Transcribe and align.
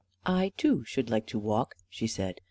"I, 0.25 0.51
too, 0.57 0.83
should 0.85 1.11
like 1.11 1.27
to 1.27 1.37
walk," 1.37 1.75
she 1.87 2.07
said. 2.07 2.39